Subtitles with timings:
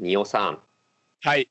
[0.00, 0.60] 仁尾さん。
[1.22, 1.48] はい。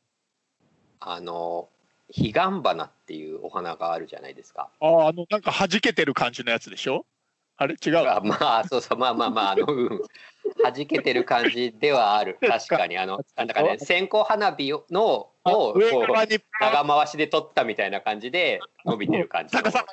[0.99, 1.69] あの
[2.15, 4.70] 彼岸花っていうお花があるじゃないですか。
[4.79, 7.05] ああ、あの、なんか弾けてる感じのやつでしょ？
[7.57, 7.75] あれ？
[7.85, 7.97] 違う？
[8.07, 10.01] あまあそうそうまあまあまああの、うん、
[10.63, 12.37] 弾けてる感じではある。
[12.41, 12.97] 確かに。
[12.97, 15.75] あのなんだかね線香花火をのを
[16.60, 19.86] 長回しで撮ったみたいな感じで伸びてる感じのも逆のさ。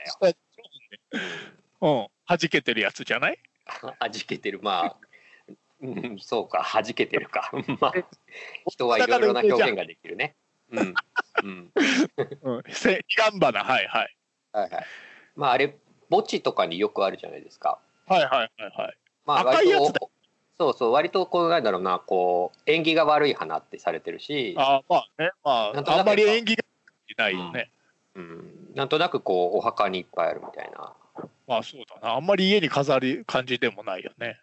[1.82, 2.06] うん。
[2.26, 3.38] 弾けてるやつじゃない？
[4.00, 4.60] 弾けてる。
[4.62, 4.96] まあ、
[5.82, 7.92] うん、そうか弾けてるか まあ
[8.68, 10.36] 人はいろいろな表現ができるね。
[10.70, 10.94] うん
[11.42, 11.72] うん
[12.42, 12.62] うん。
[12.68, 14.16] せ彼岸花、はいはい。
[14.52, 14.86] はいはい。
[15.36, 15.74] まああれ
[16.10, 17.78] 墓地とかによくあるじゃないですか。
[18.06, 18.96] はいはいはいはい。
[19.24, 20.10] まあ割と
[20.58, 25.30] そうそう割とこうなんだろうなこう縁起が悪い花ってされてるし、ああ、まあね。
[25.42, 26.62] まあ、なんとなくあんまり縁起が
[27.16, 27.70] ないよね。
[28.14, 30.92] うん、なんとなくこうお墓にいっぱいあるみたいな。
[31.46, 32.14] まあそうだな。
[32.14, 34.38] あんまり家に飾る感じでもないよね。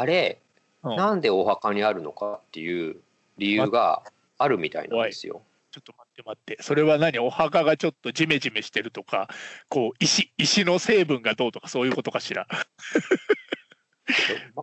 [0.00, 0.40] あれ、
[0.82, 2.96] うんなんでお墓にあるのかっていう
[3.36, 4.02] 理由が
[4.38, 5.42] あるみたいなんですよ。
[5.72, 6.62] ちょっと待って待って。
[6.62, 7.18] それは何？
[7.18, 9.28] お墓がちょっとジメジメしてるとか、
[9.68, 12.46] こう、石、石の成分がどうとかそういうことかしら？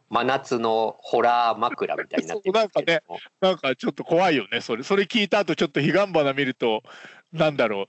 [0.09, 4.59] 真夏のホラー枕みたいになってるんですけどもなんかちょっと怖いよね。
[4.61, 6.81] それ、それ聞いた後ちょっと彼岸花見ると、
[7.31, 7.85] なんだろう。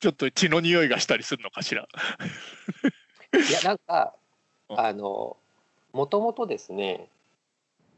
[0.00, 1.86] ちょっと血の匂いがしたりするのかしら？
[3.34, 4.14] いやなんか
[4.70, 5.36] うんあの
[5.92, 7.08] もともとですね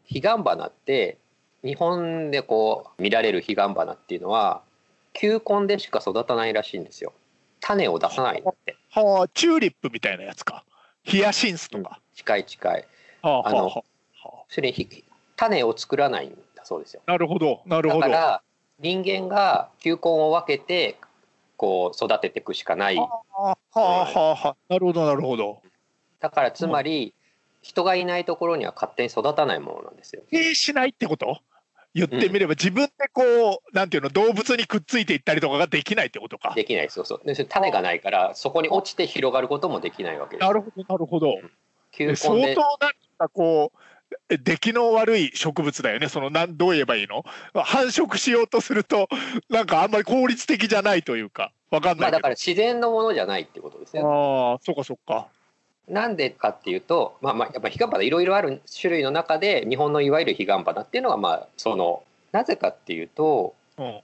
[0.08, 1.18] 彼岸花って
[1.64, 4.62] 日本でこう見られる彼岸花っていうのは
[5.12, 7.12] 球根でしか育たないらしいんですよ
[7.60, 10.64] 種を出さないってはあ、チューリップみたいなやつか。
[11.02, 11.98] ヒヤシンスとか。
[12.14, 12.86] 近い近い
[13.22, 13.84] はあ、はあの
[14.48, 15.04] それにひ
[15.36, 17.12] 種を作らないんだそうですよあ。
[17.12, 18.00] なるほど、なるほど。
[18.02, 18.42] だから
[18.80, 20.98] 人間が球根を分けて
[21.56, 24.56] こう育てていくしかないはあはあはあはあ。
[24.68, 25.62] なるほど、なるほど。
[26.20, 27.14] だからつまり
[27.62, 30.22] 人がいないところには勝手に育たないものなんですよ。
[30.28, 31.38] 否定しないってこと？
[31.94, 33.22] 言ってみれば、自分でこ
[33.70, 36.54] う、なんていうの、動物にくっついていったりとかができないってことか。
[36.56, 37.26] できないそうそう。
[37.26, 40.46] で種がないからそこに落ちて広がることもできないわけです。
[40.46, 41.34] なるほど、なるほど。
[41.90, 43.72] 球根相で当なんかこ
[44.30, 46.08] う、出来の悪い植物だよね。
[46.08, 47.24] そのなんどう言えばいいの？
[47.54, 49.08] 繁殖しようとすると
[49.50, 54.02] なんかあんまり効率的じゃないというかわかんないだから自然のものじゃないってことですね。
[54.02, 55.28] ああそっかそっか。
[55.88, 64.00] なんでかっていうとまあまあやっぱ彼岸花いろいろある種類の中で日本のいわゆる彼岸花っていうのはまあそのなぜかっていうとうん。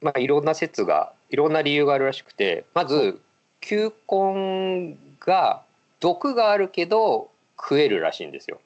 [0.00, 3.20] まあいろんな説がいろんな理由があるらしくてまず
[3.60, 5.62] 球根が
[6.00, 8.60] 毒があるけど食えるらしいんですよ。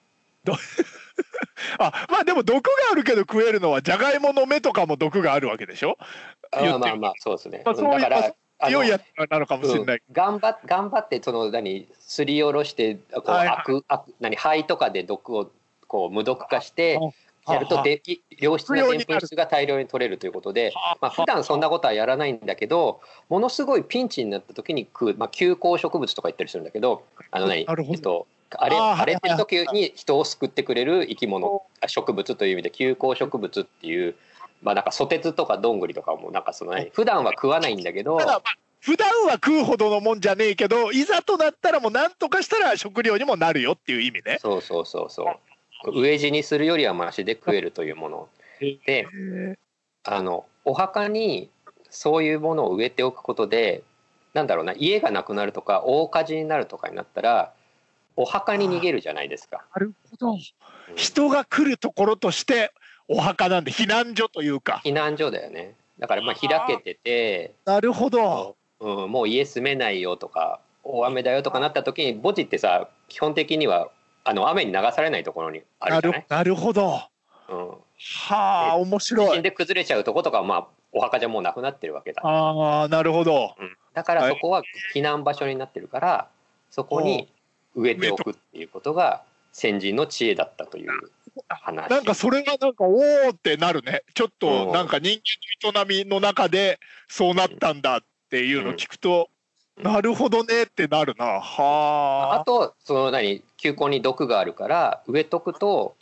[1.79, 5.99] あまあでも毒があるけど食えるのはじゃがいもの芽とかも毒があるわけでしょ？
[6.53, 7.63] あまあまあそうですね。
[7.67, 8.35] まあそうだから
[8.65, 9.97] 強いやつなのかもしれない。
[9.97, 10.15] うん。
[10.15, 13.57] 頑張っ頑張ってその何すりおろしてこう、はいはい。
[13.59, 15.51] 悪悪何肺とかで毒を
[15.87, 16.99] こう無毒化して
[17.47, 34.17] あやるとはでい良質なでんぷん質が大量に取れるということで、はまあ普段そんなことはやらないんだけどものすごいピンチになった時に食う、まあ、休耕植物とか言ったりするんだけどあの何えっとあれ荒れてるはい時に人を救ってくれる生き物あ植物という意味で休耕植物っていう
[34.63, 38.19] まあなんかソテツとかどんぐりとかもなんかその何普段は食わないんだけど
[38.81, 44.39] 普段は食うほどのもんじゃねえけどいざとなったらもう何とかしたら食料にもなるよっていう意味ね。
[44.41, 45.25] そうそうそうそ
[45.85, 48.29] う飢え死にするよりはマシで食えるというもの
[48.87, 49.07] で
[50.05, 51.51] あのお墓に
[51.91, 53.83] そういうものを植えておくことで
[54.35, 57.53] なんだろうな家がなくなるとか大火事になるとかになったら
[58.17, 59.65] お墓に逃げるじゃないですか。
[59.75, 60.33] なるほど。
[60.33, 60.41] うん
[60.95, 62.73] 人が来るところとして
[63.09, 64.83] お墓なんで避難所というか。
[64.85, 68.57] 避難所だよねだからまあ開けてて、なるほど。
[68.81, 73.89] うん、もう家住めないよとか大雨だよとかなった時に墓地ってさ基本的には
[74.25, 77.01] あの雨に流されないところにあなるじゃない、るなるほど。
[77.49, 77.69] うん、
[78.29, 79.31] はあ面地白い。
[79.35, 83.55] 震で崩れちゃうとことかはまあお墓じゃもうなくなってるわけだ、ああなるほど。
[83.59, 84.63] うん、だからそこは
[84.95, 86.29] 避難場所になってるから
[86.71, 87.29] そこに
[87.75, 89.23] 植えておくっていうことが
[89.57, 90.91] 先人の知恵だったという
[91.49, 91.89] 話。
[91.89, 94.03] なんかそれがなんかおおってなるね。
[94.13, 94.33] ちょっうん。
[94.67, 95.19] となんか人
[95.65, 99.31] 間の営みの中でそうなったんだっていうのを聞くと、
[99.79, 99.85] うん。
[99.85, 101.41] なるほどねってなるな。
[101.41, 102.45] はあ。
[102.45, 105.97] とその何球根に毒があるから植えとくと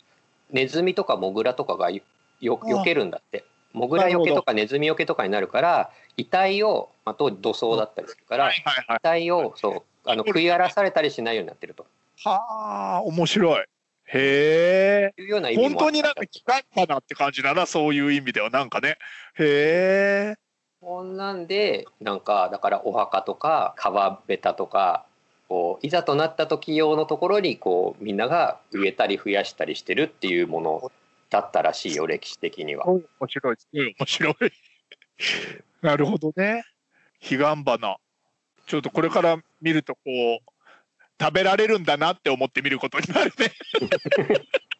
[0.51, 2.01] ネズミとかモグラとかがよ
[2.41, 3.45] よ避けるんだって。
[3.71, 8.37] モグラよけとかネズミよけとかになるから遺体をあと土葬だったりするかあ。
[8.37, 8.97] らはいはいはい。
[8.97, 8.99] 遺。
[8.99, 11.85] 体をそうあの食い荒らされたりしないようになってると
[12.23, 13.65] はあ面白い。
[14.07, 15.21] へえ。
[15.21, 18.97] いうような意味も本当になんか機関かなって感じだなそういう意味ではなんかね。
[19.37, 20.35] へえ。
[20.81, 25.05] こんなんでなんかだからお墓とか川べたとか
[25.49, 30.91] こういざとなった時用のところにこうみんなが植えたり増やしたりしてるっていうもの
[31.29, 32.87] だったらしいよ歴史的には。
[32.87, 34.35] 面白い面白い。
[35.81, 36.63] なるほどね。
[37.21, 37.97] 彼岸花。
[38.67, 40.54] ちょっとこれから見るとこう
[41.19, 43.51] 食べられるんだなって思って見ることになるね。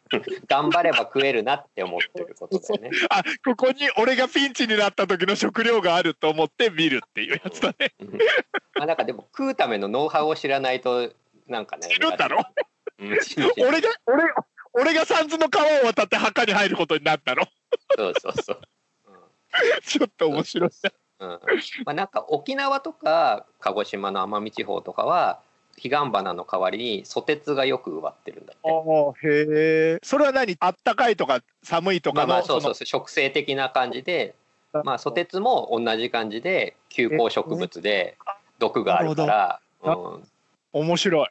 [0.46, 2.90] 頑張れば食えるなって思ってることだよね。
[3.10, 7.92] あここに俺がピンチになった時の食料があると思って見るっていうやつだね。
[8.00, 8.18] うんうん
[8.74, 11.12] まあなんかでも食うためのノウハウを知らないと
[11.46, 11.88] なんかね。
[11.90, 12.44] 死ぬんだろ？
[12.98, 13.18] うん
[13.66, 14.22] 俺が俺
[14.74, 17.42] 俺が三途の川を渡って墓に入ることになったの？
[17.96, 18.60] そうそうそう。
[19.82, 20.70] ちょっと面白い
[21.18, 21.38] うんま
[21.92, 25.40] あ、なんか沖縄とか鹿児島の奄美地方とかは
[25.76, 29.28] 彼岸花の代わりにソテツがよく植わってるんだって。
[29.28, 29.98] へえ。
[30.02, 30.56] それは何？
[30.58, 34.34] あったかいとか寒いとかの、まあまあそうそうそう植生的な感じで、
[34.84, 38.16] まあ、ソテツも同じ感じで球根植物で
[38.58, 40.22] 毒があるから、うん、
[40.72, 41.28] 面白い。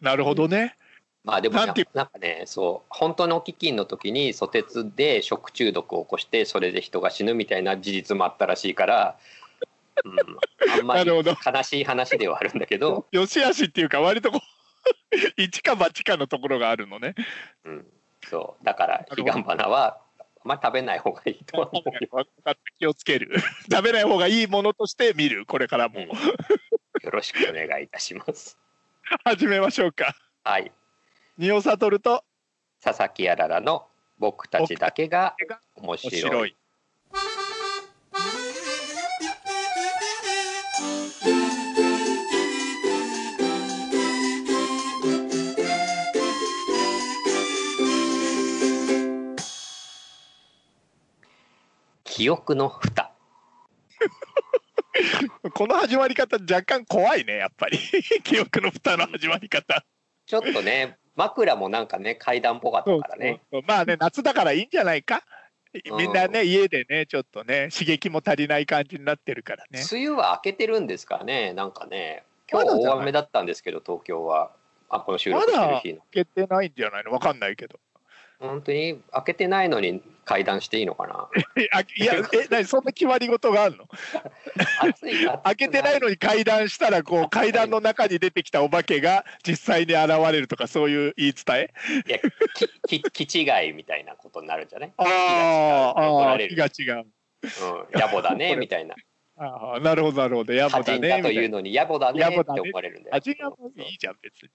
[0.00, 0.76] なるほどね。
[1.24, 9.16] まあでもななんかねそう本当の飢饉の時にソテツで食中毒を起こしてそれで人が死ぬみたいな事実もあったらしいから、
[10.04, 14.40] うん、あんまり悲しい話ではあるんだけど、よしあしっていうか割とこう
[15.36, 17.14] 一か八かのところがあるのね。
[17.64, 17.86] うん、
[18.28, 18.64] そう。
[18.64, 22.24] だから彼岸花はあんまり食べない方がいいとは思う
[22.78, 23.34] 気をつける。
[23.70, 25.46] 食べない方がいいものとして見る。
[25.46, 26.00] これからも。
[26.00, 26.14] うん、よ
[27.10, 28.58] ろしくお願いいたします。
[29.24, 30.14] 始めましょうか。
[30.42, 30.72] はい。
[31.38, 32.24] 仁尾悟と
[32.80, 33.88] 佐々木あららの
[34.18, 35.34] 僕たちだけが
[35.74, 36.56] 面面白い
[52.14, 53.10] 記憶の蓋。
[55.52, 57.76] この始まり方若干怖いねやっぱり。
[58.22, 59.84] 記憶の蓋の始まり方。
[60.24, 63.40] ちょっとね枕もなんかね階段っぽかったからね。
[63.66, 65.24] まあね夏だからいいんじゃないか。
[65.90, 65.96] うん。
[65.96, 69.82] みんなね家でねちょっとね刺激も足りない感じになってるからね。
[69.90, 72.22] 梅雨は明けてるんですかねなんかね。
[72.48, 74.52] 今日大雨だったんですけど東京は。
[74.88, 76.00] あこの収録してる日の。
[76.12, 77.10] 開けてないんじゃないの？
[77.10, 77.80] わかんないけど。
[78.40, 81.28] 本当に明けてないのに階段していいのかな？
[81.96, 83.86] いやえ何そんな決まり事があるの？
[85.44, 91.70] 開けてないのに階段したらこう階段の中に出てきたお化けが実際に現れるとかそういう言い伝え？
[92.06, 92.18] いや
[92.88, 94.92] きき 気違いみたいなことになるんじゃない？
[94.96, 97.06] ああ気が違う。
[97.44, 98.94] うん、野暮だねみたいな
[99.36, 100.52] ああなるほどなるほど。
[100.52, 103.16] 野歌暮だねみたいうのに野暮だねって思われるんだよ。
[103.16, 104.50] 味がもういいじゃん別に。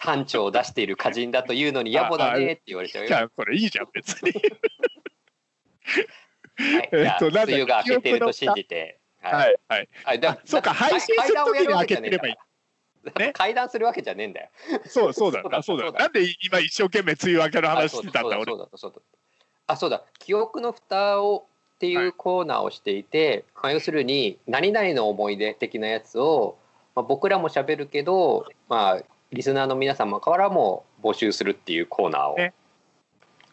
[0.00, 3.08] 班長を出している歌人だというのに野暮だねって言われちゃうよ。
[3.08, 4.32] じゃあそれいいじゃん別に。
[6.56, 9.00] はい、じゃあ梅雨が明けてると信じて。
[9.22, 9.56] はい。
[9.68, 10.20] はいはい。
[10.20, 12.34] だあそうかだ配信する時に開けてればいい。
[13.18, 13.32] ね。
[13.32, 14.50] 階段するわけじゃねえんだよ。
[14.84, 18.52] そうそうだなそううだなんで今一生懸命梅雨明けのあ話してたんだ俺。
[19.66, 20.04] あそうだ。
[20.18, 21.49] 記憶の蓋を
[21.80, 26.58] っていうコーナーをしていて、まあ要するに何々の思い出的なやつを、
[26.94, 32.52] まあ、僕らも喋るけどまあリスナーの皆様からも募集するっていうコーナーを、ね。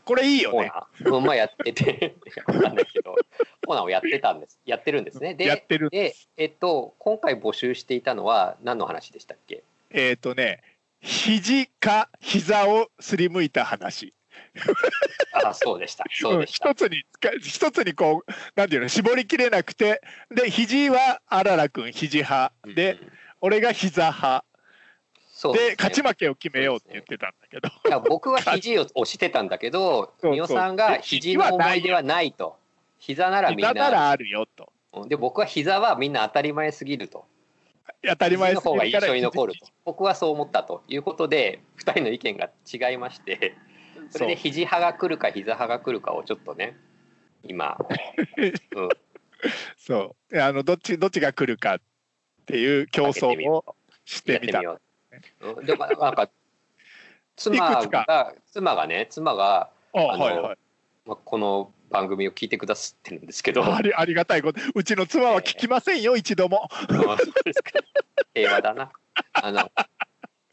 [0.03, 3.15] これいいよコーねナー、うんまあやっててわかんないけど
[3.65, 4.59] コーナーをやってたんです。
[4.65, 5.33] やってるんですね。
[5.33, 9.63] でやってるでえっと今回募集していたのは何の話でしたっけ？
[9.91, 10.63] えっとね
[11.00, 14.13] 肘か膝をすりむいた話
[15.33, 16.03] あそうでした。
[16.11, 17.03] そうでした、一つに
[17.41, 20.01] 一つにこうなんていうの絞りきれなくて
[20.31, 22.53] で肘はあららくん肘派。
[22.75, 23.11] で、うん。
[23.41, 24.44] 俺が膝派。
[25.53, 32.57] で勝ち負けを決めようって言ってたんだけど、いや僕は肘を押してたんだけどそう美代さんが肘の思い出はないと。
[32.97, 33.69] 膝ならみんな。
[33.69, 34.71] 膝ならあるよと。
[35.07, 37.25] で僕は膝はみんな当たり前すぎると。
[38.03, 39.59] 当たり前肘の方が印象に残ると。
[39.65, 43.56] 肘 僕はそう思ったということで2人の意見が違いまして
[44.09, 46.78] それで肘派が来るか膝派が来るかをちょっとね
[47.44, 47.78] 今、
[48.76, 48.90] うん、
[49.78, 50.42] そう。
[50.42, 51.80] あのどっちどっちが来るかっ
[52.45, 54.59] ていう競争をしてみた。
[54.59, 54.80] みよ
[55.42, 56.30] う、うん、でもなんか
[57.35, 60.57] 妻が妻がね妻が、ああのはいはい。
[61.06, 63.64] まあ、この番組を聞いてくださってるんですけど。
[63.73, 64.59] ありがたいこと。
[64.76, 66.68] うちの妻は聞きませんよ一度も。
[68.33, 68.92] 平和だな。
[69.33, 69.71] あの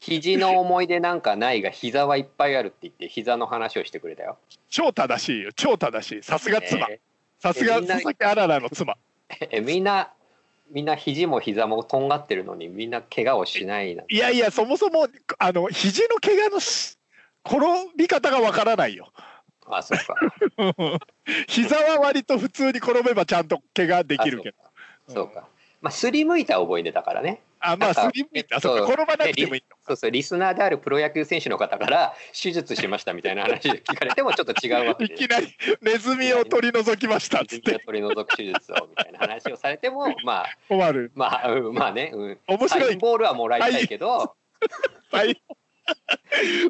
[0.05, 4.37] 肘の思い出なんかないが膝はいっぱいあるって言って膝の話をしてくれたよ。
[4.69, 5.51] 超正しいよ。
[5.55, 6.23] 超正しい。
[6.23, 6.85] さすが妻。
[6.85, 6.99] え
[7.39, 8.93] さすが佐々木あららの妻。
[8.93, 10.11] ーえみんな
[10.69, 15.07] みんな肘も膝もとんがってるのにみんな怪我をしないないやいやそもそも
[15.39, 16.99] あの肘の怪我のし
[17.43, 17.57] 転
[17.97, 19.11] び方がわからないよ。
[19.65, 20.99] あそうか。
[21.47, 24.57] 膝は割と普通に転べばちゃんと怪我できるけど。
[24.61, 25.33] あそうか。
[25.33, 25.54] そうか
[25.85, 27.43] まあ、すりむいた思い出だからね。
[27.59, 28.59] あまあすりむいた。
[28.59, 37.77] そう転ばなくてもいいのそうそうリスナーであるプロ野球選手の方から手術しましたみたいな話聞かれてもちょっと違うわけいきなりネズミを取り除きましたっつって。
[37.85, 41.11] 取り除く手術をみたいな話をされても まあ困る。
[41.13, 42.95] まあ、うん、まあね、うん、面白い。
[42.95, 44.35] ボールはもらいたいけど、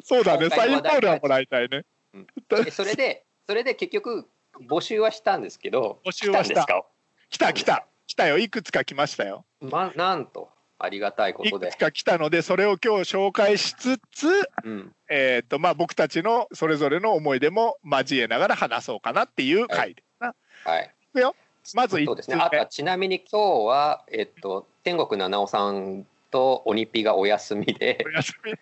[0.04, 0.50] そうだね。
[0.50, 2.26] サインボールはもらいたいね、うん、
[2.70, 4.28] それでそれで結局
[4.68, 6.66] 募集はしたんですけど募集はした。
[7.30, 14.26] 来た来た来たよいくつか来ましたよ、ま、なんとありがたいことでいくつか来たのでそれを今日紹介しつつ、
[14.64, 20.34] うん、えっ、とまあ僕たちのそれぞれの思い出も交えながら話そうかなっていう回ですな。
[20.64, 20.94] はい。
[21.02, 21.34] いくよ。
[21.74, 22.36] まずそうですね。
[22.36, 28.04] あとはちなみに今日はえっと天国七尾さんと鬼ピがお休みで。
[28.04, 28.52] お休み。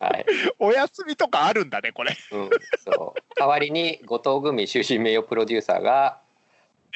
[0.00, 0.26] はい、
[0.58, 6.20] お休みとかあるんだねこれ、うん、そう代わりに後藤組終身名誉プロデューサーが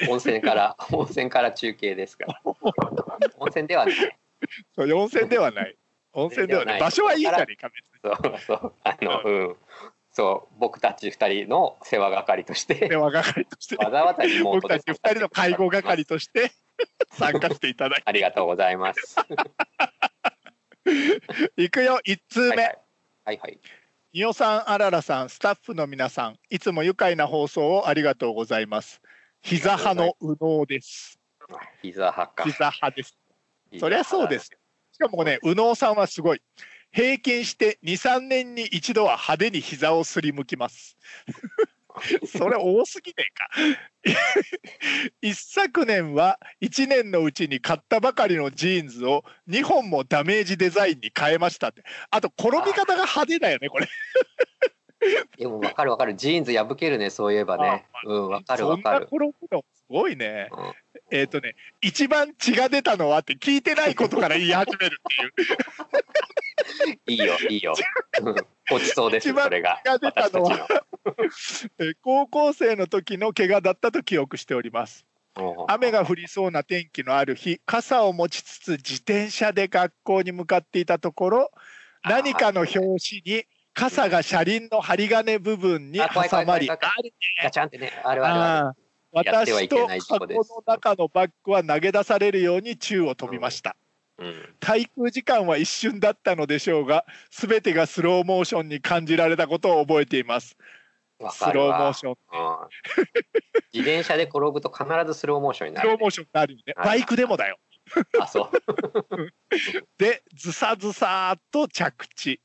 [0.09, 2.41] 温泉から 温泉から中継ですから。
[3.39, 3.95] 温泉ではない。
[4.75, 5.77] そう温泉ではない。
[6.13, 6.81] 温泉ではない。
[6.81, 7.71] 場所はいいじゃねえか
[8.03, 8.73] そうそう。
[8.83, 9.57] あの、うん、
[10.13, 12.89] そう僕たち二人の世話係として。
[12.89, 13.77] 世話係として。
[13.77, 16.53] わざわざリモートで僕たち二人の介護係として。
[17.13, 18.03] 参加していただいて。
[18.07, 19.17] ありがとうございます。
[21.57, 22.57] いくよ一通目。
[22.57, 22.77] はい
[23.25, 23.61] はい、はい
[24.13, 29.01] ニオさん、あららさん、スタッフの皆さん、いつも愉快な放送をありがとうございます。
[29.43, 31.19] 膝派の右脳です。
[31.83, 32.45] 膝派か。
[32.45, 33.19] 膝派です。
[33.79, 34.51] そりゃそうです。
[34.93, 36.43] しかもね、右脳さんはすごい。
[36.93, 40.97] 平均して2、3年に一度は派手に膝をすりむきます。
[42.27, 43.49] それ多すぎねえか
[45.21, 53.89] 一昨年は1年のうちに買ったばかりのジーンズを2本もダメージデザインに変えましたってあと転び方が派手だよねこれ
[55.39, 56.15] でも分かる分かる。
[56.15, 57.87] ジーンズ破けるねそういえばね。
[58.05, 59.09] うん分かる分かる。
[59.09, 59.15] す
[59.89, 60.73] ごいね、うん、
[61.11, 65.31] えっ、ー、とね一番血が出たのはって聞いてないことから言い始めるっていう。
[67.07, 67.75] いいよいいよ。
[68.71, 69.81] 落ちそうですそれが。
[69.85, 70.69] が出たのは。
[72.03, 75.07] 高校生の時の怪我だったと記憶しております。
[75.69, 81.51] 雨が降りそうな天気のある日傘を持ちつつ自転車で学校に向かっていたところ
[82.03, 86.67] 何かの表紙に傘が車輪の針金部分に挟まり。
[86.67, 86.79] ガ
[87.51, 93.77] チャンってねあるある私と箱の中のバッグは投げ出されるように宙を飛びました、
[94.19, 100.57] うん、滞空時間は一瞬だったのでしょうが全てがスローモーションに感じられたことを覚えています。
[101.33, 102.17] スローモーション、うん、
[103.75, 106.63] 自転車で転ぶと必ずスローモーションになる、ね、スローモーションになるね。
[106.83, 107.59] バイクでもだよ。
[108.19, 108.51] あそう。
[109.99, 112.41] でずさずさっと着地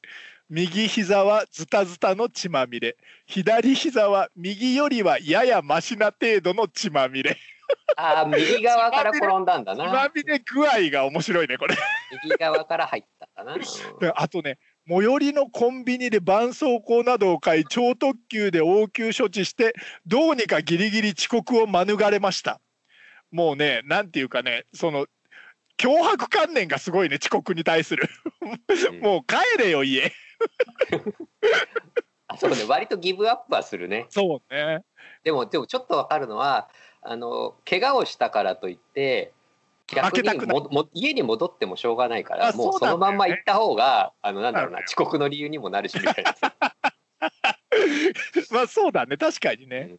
[0.50, 2.98] 右膝はズタズタの血まみれ。
[3.26, 7.38] 左膝は右よりはややマシな程度の血まみれ。
[7.98, 9.86] ああ右側から転んだんだな。
[9.86, 11.76] 血まみれ具合が面白いねこれ。
[12.24, 13.58] 右側から入ったかな、
[14.16, 19.74] あとね最寄りのコンビニで絆創膏などを買い超特急で応急処置して
[20.06, 22.62] どうにかギリギリ遅刻を免れました。
[23.32, 25.08] もうねなんていうかねその
[25.80, 28.08] 脅迫観念がすごいね遅刻に対する。
[29.02, 30.14] もう帰れよ家
[32.28, 34.06] あ そうね割とギブアップはするね。
[34.10, 34.84] そうね。
[35.24, 36.70] でもでもちょっと分かるのは
[37.02, 39.34] あの怪我をしたからといって
[39.88, 46.36] 逆にもも家に戻ってもしょうがないからもうそのまんま行った方があのなんだろうな遅刻の理由にもなるしみたいな。
[48.52, 49.18] まあそうだね。
[49.18, 49.98] 確かにね、うん、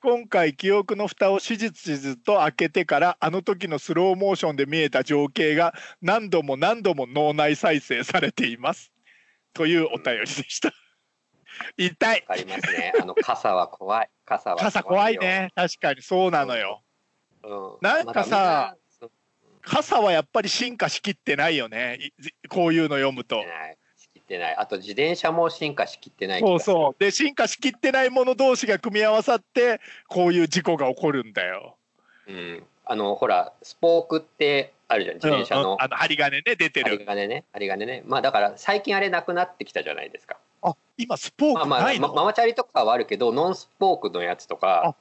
[0.00, 8.92] 今回記憶の蓋を手術と開けてからあの時のスローモーションで見えた情景が何度も何度も脳内再生されています
[9.58, 10.72] というお便りでした。
[11.76, 12.24] 痛い。
[12.28, 12.92] ありますね。
[13.00, 14.08] あの傘は怖い。
[14.24, 15.50] 傘は傘怖いね。
[15.56, 16.84] 確かにそうなのよ。
[17.42, 18.76] うん、なんかさ、
[19.62, 22.12] 傘はやっぱり進化しきってないよね。
[22.48, 23.42] こういうの読むと。
[23.96, 24.56] しきってない。
[24.56, 27.02] あと自転車も進化しきってないそうそう。
[27.02, 31.76] で進化しきってないもの同士が組み合わさってこういう事故が起こるんだよ。
[32.28, 32.66] うん。
[32.90, 36.92] あのほらスポークってあるじゃん自転車の,、あの針金ね出てる。
[36.92, 38.02] 針金ね針金ね。
[38.06, 40.38] まあだから最近あれなくなってきたじゃないですか。
[40.62, 44.96] あ今スポークないの、まあ、ママチャリとかはあるけどノンスポークのやつとか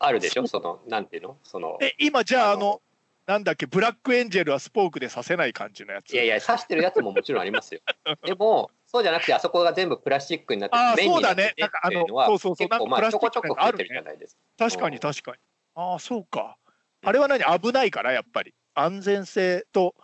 [0.00, 0.48] あるでしょ？
[0.48, 1.36] そのなんていうの？
[1.44, 2.82] そのえ今じゃああの
[3.26, 3.66] なんだっけ？
[3.66, 6.12] ブラックエンジェルはスポークでさせない感じのやつ。
[6.12, 7.80] いやいや刺してるやつももちろんありますよ。
[8.26, 11.54] でもそうじゃなくてあそこが全部プラスチックになってあそうだね。
[11.58, 14.66] なんかあのそうそうそう結構まあちょこちょこ増えてるじゃないですか。
[14.70, 15.38] 確かに確かに。
[15.76, 16.56] ああそうか
[17.04, 17.44] あれは何？
[17.60, 18.54] 危ないからやっぱり。
[18.74, 19.94] 安全性と。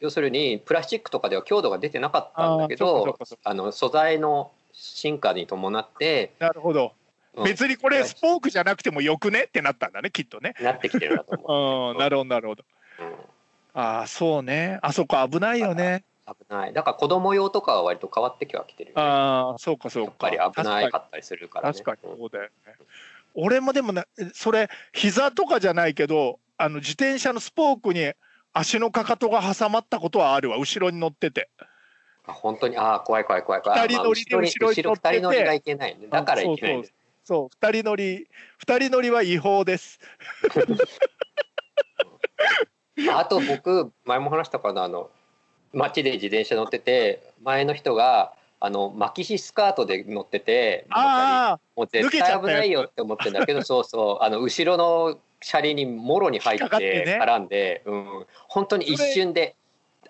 [0.00, 6.92] 要するにプラスチックとかでは強度が出てなかったんだけどあの素材の進化に伴ってなるほど、
[7.36, 9.44] うん、別にこれスポークじゃなくてもよくね？
[9.44, 10.54] ってなったんだねきっとね。
[10.60, 12.64] なってきてるなと思う、 うん、なるほどなるほど、
[12.98, 14.78] うん、ああそうね。
[14.82, 16.04] あそこ危ないよね。
[16.26, 16.72] 危ない。
[16.72, 19.02] だから子供用とかは割と変わってきはきてるよね。
[19.02, 20.28] ああそうかそうか。
[20.28, 21.72] やっぱり危ないかったりするからね。
[21.72, 22.50] 確かにそうだよね、
[23.34, 28.12] 俺もでもねそれ膝とかじゃないけどあの自転車のスポークに
[28.52, 30.58] 足のかかとが挟まったことはあるわ。
[30.58, 31.50] 後ろに乗ってて。
[32.26, 32.76] あ本当に？
[32.76, 33.80] ああ怖い怖い怖い怖い。
[33.88, 36.06] 二人乗りで後ろに乗ってて二人乗りがいけないね。
[36.08, 36.94] だからいけないんです
[37.24, 37.48] そう。
[37.60, 39.98] 二人乗り二人乗りは違法です。
[43.12, 44.84] あと僕前も話したかな。
[44.84, 45.10] あの
[45.72, 54.24] 街で自転車乗ってて前の人があの巻きシスカートで乗っててああもう絶対危ないよって思ってんだけどそうそう。
[54.24, 59.56] あの後ろの車輪にもろに入って絡んで、ね、うん、本当に一瞬で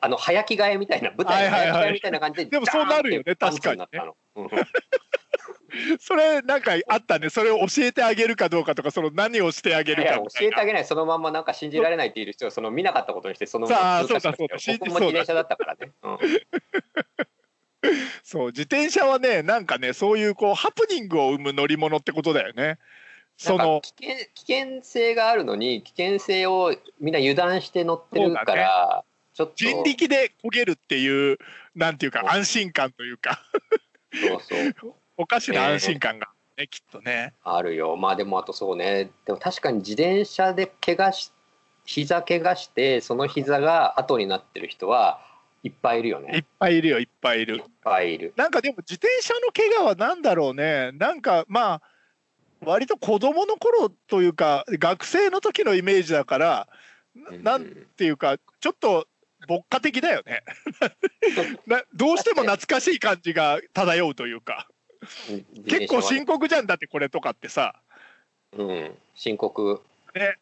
[0.00, 3.82] あの早着替えみたいな舞台の早着替えみたいな感じで、でもそうなるよね確かに、
[5.98, 7.30] それなんかあったね。
[7.30, 10.84] それを教えてあげるかどうかとかその何をしてあげるか教えてあげない。
[10.84, 14.38] そのままなんか信じられないって言う人はその見なかったことにしてそのままそうだそうだ。
[14.78, 16.18] 僕も自転車だったからね、うん。
[18.22, 22.78] そう自転車はねなんかねそういうこうハプニングを生む乗り物ってことだよね。
[23.36, 31.38] その危険危険性があるのに危険性をみんな油断して乗ってるから、ね、ちょっと人力で焦げるっていう
[31.74, 33.40] なんていうか安心感というか
[34.12, 37.34] そうそう おかしな安心感がね、えー、きっとね。
[37.42, 41.32] あるよまあでもあとそうねでも確かに自転車で怪我し
[41.84, 45.20] 膝怪我してその膝が後になってる人は
[45.64, 46.36] いっぱいいるよね。
[46.36, 47.56] いっぱいいるよ、いっぱいいる。
[47.56, 48.34] いっぱいいる。
[48.36, 50.92] なんかでも自転車の怪我は何だろうね。
[50.92, 51.82] なんかまあ、
[52.64, 56.68] 割と子供の頃というか、学生の時のイメージだから、
[57.42, 57.64] なん
[57.97, 59.06] ていうか、ちょっと
[59.49, 60.42] 牧歌的だよね
[61.94, 64.68] どうしても懐かしい感じが漂うというか。
[65.68, 67.80] 結構深刻じゃんだってこれとかってさ。
[68.52, 69.83] うん、深刻。
[70.14, 70.38] ね。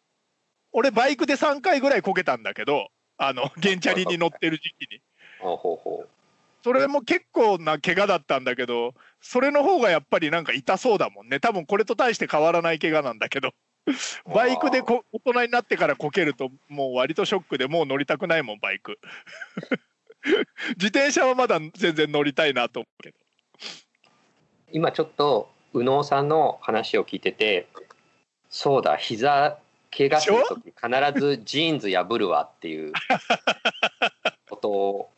[0.73, 5.00] 俺バイクで3回ぐらいこけたんだけど、あの、原チャリに乗ってる時期に。
[5.41, 6.09] ほうほうほう
[6.64, 11.40] それも結構な怪我だったんだけどそれの方がやっぱりなんか痛そうだもんね。
[11.40, 13.52] 多分これと大して変わらない怪我なんだけど。
[14.33, 18.98] バイクでこ大人になってからこけるともう割とショックでもう乗りたくないもんバイク。
[20.79, 23.16] 自転車はまだ全然乗りたいなと思うけど。
[24.70, 27.66] 今ちょっと右脳さんの話を聞いてて
[28.48, 29.59] そうだ膝
[29.90, 32.92] 怪我する時必ずジーンズ破るわっていう
[34.48, 35.11] ことを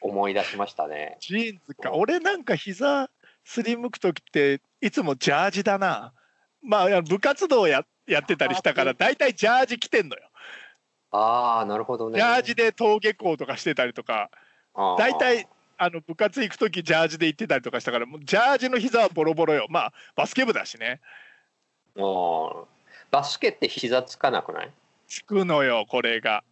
[0.00, 1.16] 思い出しましたね。
[1.20, 1.92] ジーンズか。
[1.92, 3.10] 俺なんか膝
[3.44, 6.12] すりむく時っていつもジャージだな。
[6.62, 10.22] まあ部活動ややってたりしたから大体ジャージ着てんのよ。
[11.10, 12.18] ああなるほどね。
[12.18, 14.30] ジャージで登下校とかしてたりとか
[14.98, 19.66] 大体あの部活行く時ジャージで行ってたりとかしたからもうジャージの膝はボロボロよ。
[19.68, 21.00] まあバスケ部だしね。
[21.98, 22.64] ああ
[23.10, 24.70] バスケって膝つかなくない？
[25.08, 26.42] つくのよこれが。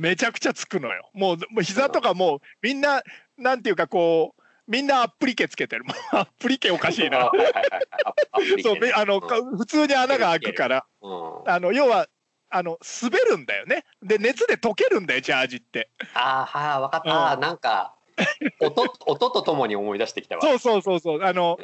[0.00, 1.10] めちゃくちゃつくのよ。
[1.12, 3.02] もうもう膝とかもうみんな
[3.36, 5.84] なんていうかこうみんなアップリケつけてる。
[6.12, 7.30] アップリケおかしいな。
[8.62, 12.08] そうあの、うん、普通に穴が開くから、うん、あの要は
[12.48, 13.84] あの滑るんだよね。
[14.00, 15.90] で熱で溶けるんだよジャージって。
[16.14, 17.34] ああはい分かった。
[17.34, 17.94] うん、なんか
[18.60, 20.40] 音音とともに思い出してきたわ。
[20.40, 21.58] そうそうそうそうあの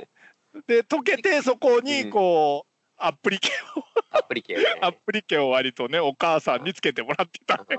[0.66, 2.70] で溶けてそこにこう。
[2.98, 7.76] アップリケをアプリケを、ね、アプリケを割とねお母さんにつけてもらってたね。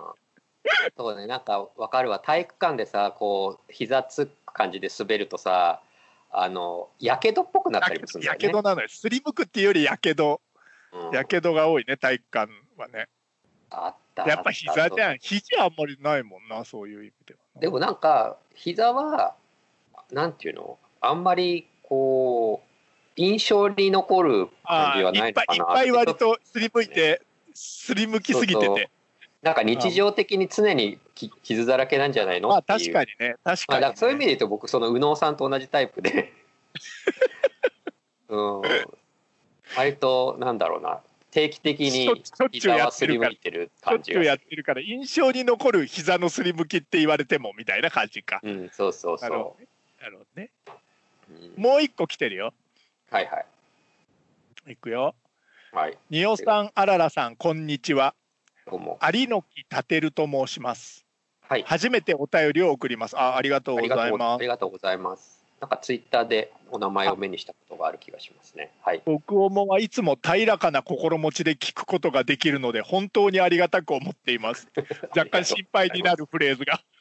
[0.97, 2.19] そうねなんかわかるわ。
[2.19, 5.81] 体育館でさこう膝つく感じで滑るとさ
[6.31, 8.45] あのやけどっぽくなったりもするんだよね。
[8.45, 8.87] やけどなのよ。
[8.89, 10.41] すりむくっていうよりやけど。
[11.11, 13.07] やけどが多いね体育館はね。
[13.69, 15.17] あったやっぱ膝じゃん。
[15.19, 17.39] 肘あんまりないもんなそういう意味では。
[17.59, 19.35] でもなんか膝は
[20.11, 20.79] なんていうの？
[21.01, 22.67] あんまりこう
[23.15, 27.21] 印象に残る感じはないのかないっぱい割とすりむいて、
[27.53, 28.89] すりむきすぎてて。
[29.41, 30.99] なんか日常的に常に
[31.43, 32.49] 傷だらけなんじゃないの？
[32.49, 33.35] まあ確かにね。
[33.43, 36.33] 確かに、ね、まあ、そういう意味で言うと僕その右脳さんと同じタイプで。
[38.29, 38.61] うん。
[39.75, 41.01] 割となんだろうな。
[41.29, 48.39] 定期的に膝はすりむいてる感じがやってるから印象に残る膝のすりむきって言われてもみたいな感じか。
[48.41, 49.31] うんそうそうそう。
[50.01, 50.49] なるほどね、
[51.29, 52.53] うん、もう一個来てるよ。
[53.11, 53.45] はいは
[54.67, 54.71] い。
[54.71, 55.13] いくよ。
[55.73, 55.97] はい。
[56.09, 58.15] におさん、あららさん、こんにちは。
[58.71, 61.05] 有野木たてると申します。
[61.41, 61.63] はい。
[61.65, 63.17] 初めてお便りを送ります。
[63.17, 64.39] あ、ありがとうございます。
[64.39, 65.37] ありがとうございます。
[65.59, 68.71] なんかツイッターでお名前を目にしたことがある気がしますね。
[68.81, 69.01] はい。
[69.05, 74.67] 僕もはいつも平らかな心持ちで聞くことができるので、本当にありがたく思っています。
[75.15, 76.81] 若干心配になるフレーズが。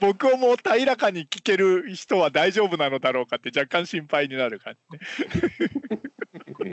[0.00, 5.04] 僕をもう平らかに聞ける人は大丈夫なのだろうかって若干心配になる感じね。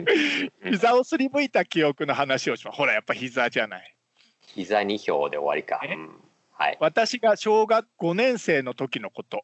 [0.64, 2.76] 膝をすりむいた記憶の話をします。
[2.76, 3.96] ほら、やっぱ膝じゃない。
[4.54, 6.20] 膝2票で終わりか、うん。
[6.52, 9.42] はい、私が小学5年生の時のこと。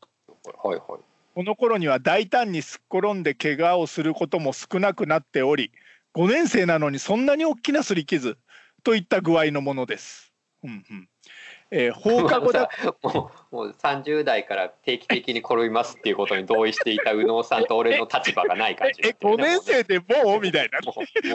[0.63, 1.01] はいはい。
[1.35, 5.71] この頃には大胆にすっ転んで怪我をすることも少なくなっており
[6.15, 8.39] 5年生なのにそんなに大きな擦り傷。
[8.87, 10.33] といった具合のものです。
[10.63, 11.09] うんうん。
[11.73, 12.69] えー放課後だ
[13.57, 20.05] もう30代から定期的に転びますっていうことに同意していた右脳さんと俺の立場がない感じえ5年生でも
[20.37, 20.93] うみたいなも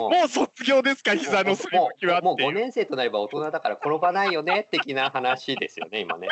[0.08, 6.28] うもう卒業ですか膝のすりむきはもうもう5っていう年生となれば大人だから転ばないよね的な話ですよね今ね。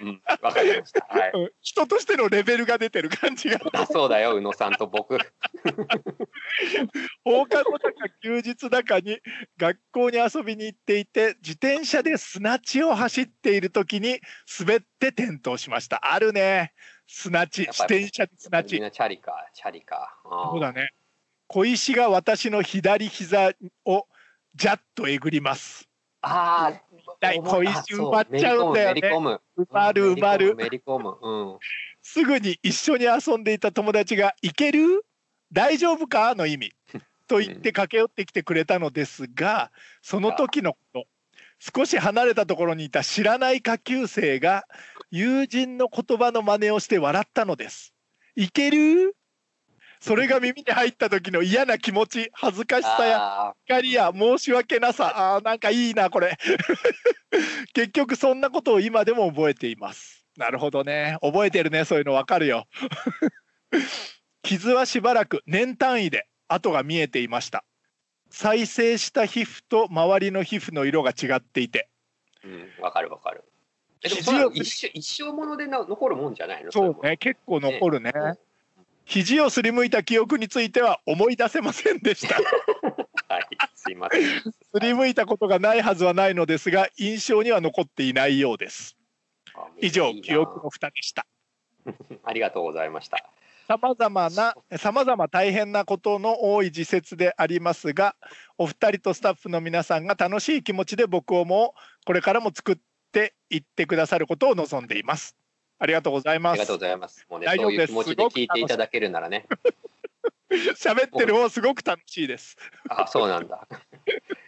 [0.00, 1.04] うんわかりました。
[1.08, 1.30] はい。
[1.34, 5.18] うん人としてのレベルが出てる感じがだそうだよ宇野さんと僕。
[7.24, 9.18] 放課後だか休日だかに
[9.58, 14.20] 学校に遊びに行っていて自転車で砂地を走っている時に
[14.58, 16.12] 滑って転倒しました。
[16.12, 16.72] あるね。
[17.06, 19.46] 砂地自やっぱり転車で砂みん地なチャリか。
[19.54, 20.18] チャリか。
[20.24, 20.92] そうだね。
[21.46, 23.52] 小石が私の左膝
[23.84, 24.06] を
[24.54, 25.88] ジャッとえぐります。
[26.22, 26.72] あ
[27.20, 27.38] 痛い。
[27.38, 27.42] あ。
[27.42, 29.00] 小石埋まっちゃうんだよね。
[29.58, 30.54] 埋まる埋まる。
[30.54, 31.16] めり込む。
[31.20, 31.58] うん。
[32.00, 35.04] すぐに一緒に遊んでいた友達が「行ける？
[35.52, 36.72] 大丈夫か?」の意味。
[37.28, 39.70] と言って駆け寄ってきてくれたのですが
[40.02, 41.04] その時のこと。
[41.64, 44.66] 少し離れたところにいた知らない下級生が
[45.12, 47.92] 友人の言葉の真似をして笑ったのです。
[48.34, 49.14] いける
[50.00, 56.36] それが耳に入った時の嫌な気持ち恥ずかしさやあ怒りや申し訳なさあなんかいいなこれ
[57.74, 62.64] 結局そんなことを今でも覚えていますなるほどね覚えてるねそういうのわかるよ
[64.42, 67.64] 傷はしばらく年単位で跡が見えていました
[68.30, 71.88] 再生した皮膚と周りの皮膚の色が違っていて
[72.42, 73.44] うんわかるわかる。
[74.04, 76.72] えでも肘をそれは一生一生ものでな残るもんじゃないの？
[76.72, 78.38] そうね結構残るねれも。
[79.04, 82.36] 肘をすりむいた記憶については思い出せませんでした
[83.28, 83.48] はい。
[83.74, 84.22] すいません。
[84.42, 88.96] すりむいたことがないはずはないのですが印象には残っていないようです
[89.54, 91.26] あ以上記憶の蓋でした
[92.24, 93.18] ありがとうございました。
[93.68, 98.16] さまざまなさまざま大変なことの多い時節でありますが
[98.58, 102.82] お二人とスタッフの皆さんが楽しい気持ちで僕をもこれからも作って
[103.50, 105.36] いってくださることを望んでいます
[105.78, 107.26] ありがとうございますありがとうございます。
[107.28, 109.46] もうね大丈夫ですそういう気持ちで聞いていただけるならね。
[110.76, 112.56] 喋ってる方すごく楽しいです
[112.90, 113.66] あそうなんだ。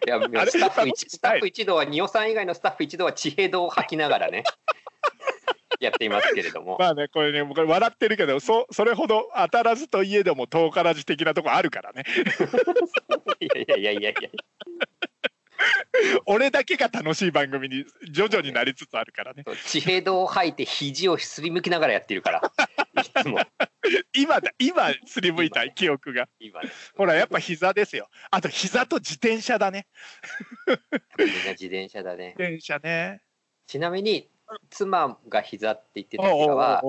[0.06, 0.50] いやれ？
[0.50, 4.44] スタッフ一スタッフ一同は仁尾さん以外のスタッフ一同は地平道を吐きながらね
[5.80, 6.76] やっていますけれども。
[6.78, 12.04] まあねこれね僕笑ってるけどそそれほど当たらずといえども遠からず的なとこあるからね
[13.40, 14.30] いやいやいやいやいや。
[16.26, 19.44] 俺だけが楽しい番組に徐々になりつつあるからね。
[19.66, 22.52] 地平道を吐いて肘をすりむきながらやってるから。
[23.02, 23.40] いつも。
[24.14, 26.28] 今だ今すりむいた記憶が。
[26.40, 28.08] 今ねほらやっぱ膝ですよ。
[28.30, 29.86] あと膝と自転車だね。
[31.18, 32.34] みんな自転車だね。
[32.38, 32.42] 自。
[32.42, 33.22] 転車ね。
[33.66, 34.28] ちなみに
[34.70, 36.82] 妻が膝って言ってた時は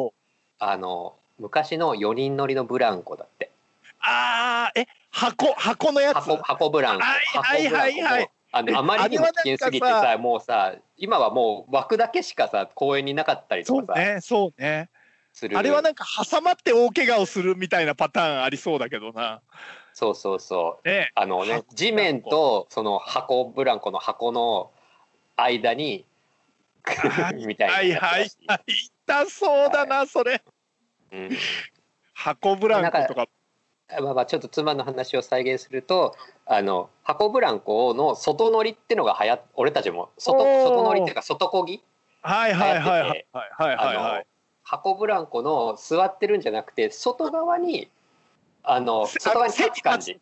[0.60, 3.52] あの昔の4人乗りのブランコだって。
[4.00, 6.16] あーえ箱箱のやつ？
[6.16, 7.04] 箱箱ブランコ。
[7.04, 14.90] はいはいはいはいあのあまりにも危険すぎてさもうさ今はもう枠だけしかさ公園になかったりとかさ、そうねそうね。
[15.34, 15.58] する。
[15.58, 19.42] あれはなんか挟まって大怪我をするみたいなパターンありそうだけどな。
[19.94, 20.88] そうそうそう。
[20.88, 24.72] ねあのね箱地面とその箱ブランコの箱の
[25.36, 26.06] 間に
[27.46, 27.90] みたはい。
[27.92, 28.32] いなはいはい。
[29.06, 30.42] 痛そうだなそれ。
[31.12, 31.38] うん。
[32.14, 33.28] 箱ブランコとか
[34.02, 41.82] まあまあちょっと妻の話を再現するとあの箱ブランコの外乗りってのが流行っ俺たちも外外乗りっていうか外こぎ？
[42.22, 44.26] はいはいはいはいはいはいはい
[44.64, 47.90] 箱ブランコの座ってるんじゃなくて外側に
[48.64, 50.18] あの外側に立つ感じ。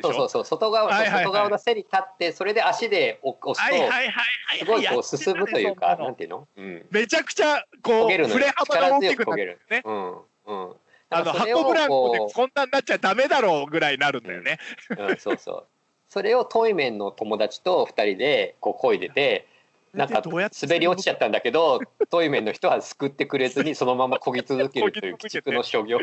[0.00, 1.24] そうそうそう外側、はいはいはい。
[1.24, 4.22] 外側の背に立ってそれで足で押すと、はいはいはいは
[4.54, 4.58] い。
[4.60, 9.58] すごいこう進むというかなんていうの、うん、めちゃくちゃこう振れ幅が力大きくなる。
[9.84, 10.12] うん。
[10.12, 10.72] うん
[11.10, 14.58] あの箱ブランコでこんなになっちゃダメだろうぐらいになるんだよね。
[14.90, 15.64] うん、そうそう。
[16.10, 19.46] それをトイメンの友達と二人でこう漕いでて、
[19.94, 25.98] なんか滑り落ちちゃったんだけど、トイメンの人は救ってくれずにそのまま漕ぎ続けるという鬼畜の所業。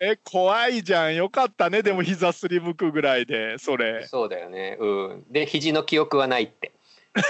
[0.00, 4.76] え怖いじゃんよかったねでも膝すりむくぐらいでそれそうだよね。
[4.80, 5.24] うん。
[5.30, 6.72] で肘の記憶はないって。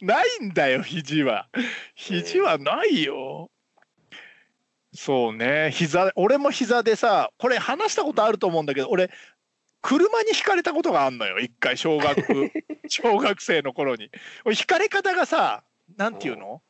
[0.00, 1.48] ないんだよ肘は
[1.94, 3.50] 肘はないよ、
[4.94, 5.70] そうね。
[5.72, 9.10] 膝俺も膝でさこれ話したことあると思うんだけど俺
[9.82, 11.38] 車にひかれたことがあんのよ。
[11.40, 12.52] 一回小学
[12.88, 14.10] 小学生の頃に。
[14.44, 15.64] 俺ひかれ方がさ
[15.96, 16.62] なんていうの？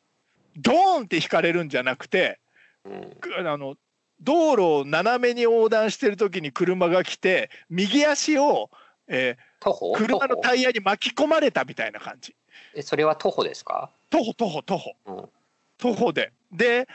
[0.56, 2.38] ドーンってひかれるんじゃなくて
[2.84, 3.10] うん。
[3.20, 3.76] くあの
[4.20, 8.70] 道路を斜めに横断してる時に車が来て右足を、
[9.08, 9.54] えー
[9.96, 12.36] 車のタイヤに巻き込まれたみたいな感じ。
[12.74, 13.90] えそれは徒歩ですか？
[14.10, 15.28] 徒歩徒歩徒歩、うん。
[15.78, 16.32] 徒歩で。
[16.52, 16.86] で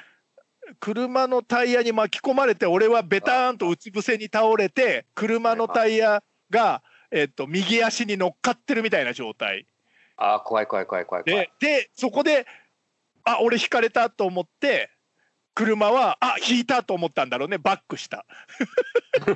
[0.80, 9.66] 車のタイヤに巻き込まれて俺はベターンとうつ伏せに倒れて車のタイヤが、えっと、右足に乗っかってるみたいな状態。
[10.18, 11.52] あー怖い怖い怖い怖い怖い。
[11.60, 12.46] ででそこで
[13.24, 14.90] あ俺引かれたと思って
[15.56, 17.58] 車はあ引いたと思ったんだろうね。
[17.58, 18.26] バックした。
[19.24, 19.30] そ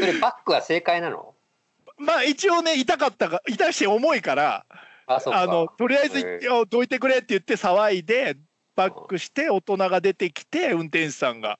[0.00, 1.34] れバックは正解なの？
[1.98, 4.64] まあ一応ね痛かったが痛いし重いから
[5.06, 8.36] あのとりあえずどいてくれって言って騒いで
[8.80, 11.58] バックして大人が出てきて運転手さんが。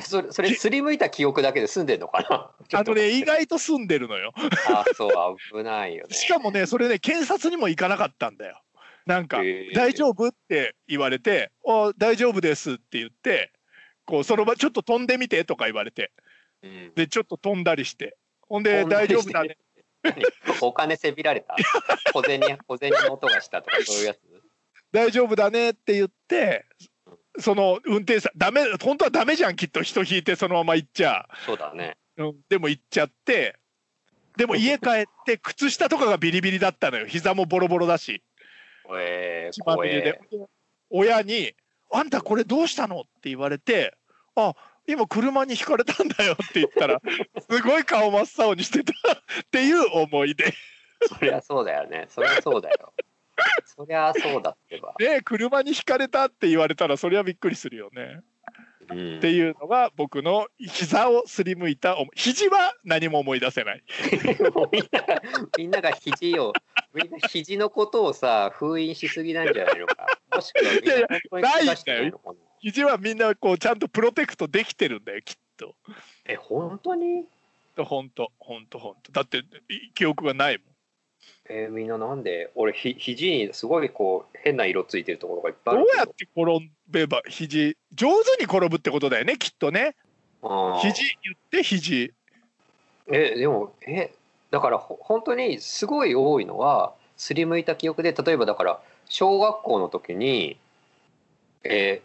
[0.00, 2.50] それそれすりむいた記憶だけで済んでんのかな？
[2.78, 4.32] あのね意外と住んでるのよ。
[4.68, 6.14] あそう危ないよね。
[6.14, 8.62] しかもねそれね検察にも行かなかったんだよ。
[9.06, 13.52] なんかへえ「大丈夫?」って言われて「あ大丈夫です」って言って
[14.06, 16.12] こうその場ちょっと飛んでみてとか言われて。
[16.62, 16.94] うん。
[16.94, 18.16] でちょっと飛んだりして。
[18.42, 19.58] ほんで「大丈夫だね。
[20.02, 20.22] 何
[20.62, 21.56] お金せびられた。
[22.12, 24.20] 小銭小銭の音がしたとかそういうやつ
[24.92, 26.66] 大丈夫だね」って言って
[27.38, 31.28] その運転手さんダメ本当はダメじゃんきっと人引いてそのまま行っちゃ。
[31.46, 31.96] そうだね。
[32.18, 32.34] うん。
[32.48, 33.58] でも行っちゃって
[34.36, 37.06] でも家帰って靴下とかがビリビリだったのよ。
[37.06, 38.22] 膝もボロボロだし。
[38.94, 40.20] えー、血ま怖みれで。
[40.32, 40.38] え
[40.90, 41.54] 親に
[41.90, 43.94] 「あんたこれどうしたの?」って言われて
[44.36, 44.54] 「あ
[44.86, 47.00] 今車にひかれたんだよ」って言ったら
[47.48, 49.16] すごい顔真っ青にしてたっ
[49.50, 50.52] ていう思い出。
[51.08, 52.06] そりゃそうだよね。
[52.08, 52.92] そりゃそうだよ
[53.64, 58.20] そりゃそうだってば、 で車にひかれたって言われたらそりゃびっくりするよね。
[58.90, 63.82] うんっていうのが僕の膝をすりむいた肘は何も思い出せない。
[64.72, 65.22] みんなが
[65.56, 66.52] みんなが肘を
[66.92, 75.74] みんな肘のことをさ封印しすぎなんじゃないのかもしくはみんなないのかな肘はみんなこうちゃんとプロテクトできてるんだよきっと。
[76.26, 77.24] え本当に？
[77.78, 80.71] ほんとほんとほんとだってい記憶がないもん。
[81.54, 89.94] えーみんななんで俺ひ肘にすごいこう変な色ついてるところがいっぱいあどうやって転べば肘上手に転ぶってことだよねきっとね。
[90.80, 92.12] 肘言って肘。
[93.12, 94.14] えでもえ
[94.50, 100.56] だからほ本当にすごい多いのはすりむいた記憶で例えばだから小学校の時に
[101.64, 102.00] え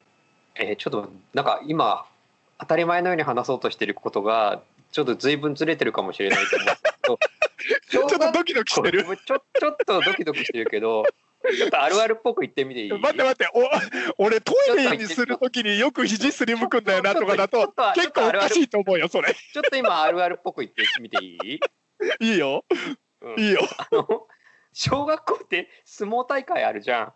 [0.56, 2.06] ーえーちょっとなんか今
[2.60, 6.87] 当たり前のように話そうとしてることがちょっと随分ずれてるかもしれないと思うん
[7.90, 9.04] ちょっとドキドキしてる。
[9.04, 11.06] ちょちょっとドキドキしてるけど
[11.56, 12.92] ちょっとあるあるっぽく言ってみていい？
[12.92, 13.48] 待って待って
[14.18, 19.34] お俺トイレにするときによく肘すりむくんだよなとかだと結構おかしいと思うよそれ。
[19.34, 21.60] ちょっと今あるあるっぽく言ってみていい、
[22.20, 22.66] いいよ
[23.22, 23.62] うんいいよ。
[23.78, 24.28] あの
[24.74, 27.14] 小学校って相撲大会あるじゃん。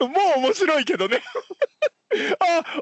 [0.00, 1.22] もう面白いけどね。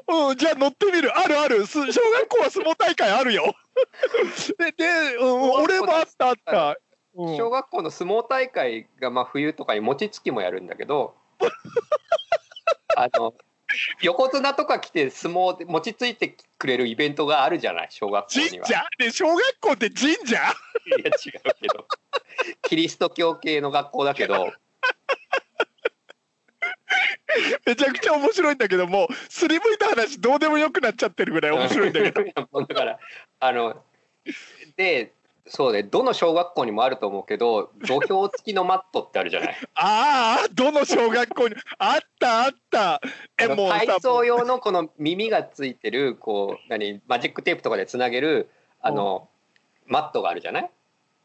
[0.07, 1.11] あ、うん、じゃあ乗ってみる。
[1.17, 1.65] あるある。
[1.65, 3.55] す小学校は相撲大会あるよ。
[4.57, 6.77] で、で、うん、俺もあったあった。
[7.15, 7.37] うん。
[7.37, 11.15] 小学校の相撲大会がまあ冬とかに餅つきもやるんだけど
[12.95, 13.33] あの
[14.01, 18.65] 横綱とか来て相撲で餅ついてくれるイベントがあるじゃない小学校には。
[18.65, 18.85] 神社？
[18.97, 20.21] で小学校って神社？
[20.21, 20.51] いや違う
[21.61, 21.87] けど。
[22.63, 24.53] キリスト教系の学校だけど
[27.67, 32.23] めちゃくちゃ面白いんだけどもうすりむいた話どうでもよくなっちゃってるぐらい面白いんだけど。
[32.53, 32.99] どだから
[33.41, 33.83] あの
[34.77, 35.13] で
[35.49, 39.55] そうねどの小学校にもあると思うけど土俵付きのマットってあるじゃない？
[39.75, 43.01] ああどの小学校にあったあった。
[43.37, 48.49] えもうさ体操用のこの耳がついてるこう何マジックテープとかでつなげる
[48.81, 49.29] あの
[49.85, 50.69] マットがあるじゃない？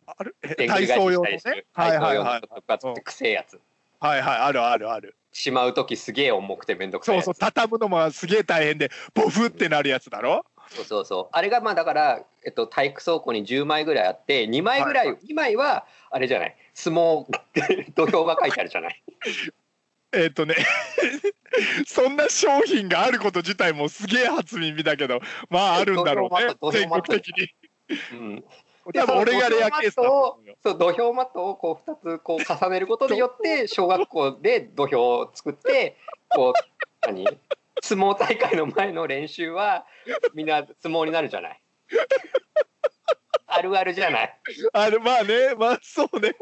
[0.07, 0.37] ある？
[0.43, 1.41] えでんぐり返体操用のね。
[1.73, 3.61] はい体操用のはいはいとかつってくせえやつ
[4.03, 5.17] はいはいあるあるある。
[5.33, 10.45] しまう時すげえ重くてめんどくさいそうそう畳むのもすげえ大変でボフってなるやつだろ？
[10.69, 17.27] そうそうそうあれがまあだから、えっと、体育倉庫に10枚ぐらいあって2枚ぐらい、はい2枚はあれじゃない相撲
[17.95, 19.03] 土俵が書いてあるじゃない？
[20.13, 20.55] えっ、とね
[21.87, 27.49] そんな商品があること自体もすげえ初耳だけどまああるんだろうね全国的に。
[28.13, 28.45] うん
[28.85, 35.97] 多分俺がレアケースだとそう土俵マットをこう2つこう重ねることによって小学校で土俵を作って
[36.29, 36.53] こう
[37.07, 37.27] 何？
[37.81, 39.87] 相撲大会の前の練習は
[40.35, 41.61] みんな相撲になるじゃない。
[43.47, 44.41] あるあるじゃない。
[44.73, 45.55] あれまあね。
[45.59, 46.35] まあそうね。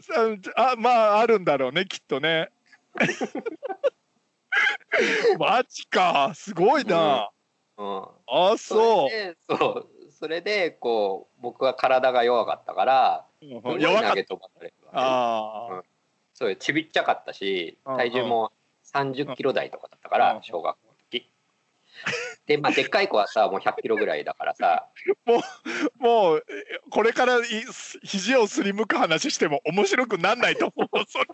[0.00, 0.14] さ
[0.56, 2.50] あまああるんだろうねきっとね。
[5.38, 6.32] マジか。
[6.34, 7.30] すごいな、
[7.78, 9.10] うん、あそう。
[9.10, 9.91] れでそう
[10.22, 13.76] それでこう僕は体が弱かったから投
[14.14, 15.82] げ飛ばされああ、うん。
[16.32, 18.52] そうちびっちゃかったしうん体重も
[18.94, 20.20] 30キロ台とかだったかうん。
[20.36, 21.28] ら小学校の時。
[22.46, 24.86] でまあでっかい子はさもう100キロぐらいだからさ。
[25.26, 25.40] もう
[26.00, 26.44] もう
[26.90, 27.42] これからい
[28.04, 31.24] 肘をすりむく話しても面白くなんないと思うそれ。